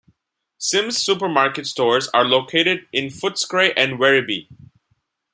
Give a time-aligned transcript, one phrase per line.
[0.57, 4.47] Sims Supermarket stores are located in Footscray and Werribee.